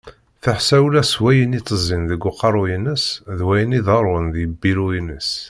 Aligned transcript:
Teḥṣa 0.43 0.77
ula 0.85 1.03
s 1.11 1.13
wayen 1.21 1.57
itezzin 1.59 2.03
deg 2.11 2.21
uqerru-ines 2.29 3.05
d 3.37 3.39
wayen 3.47 3.77
iḍarrun 3.79 4.25
di 4.33 4.43
lbiru-ines. 4.51 5.29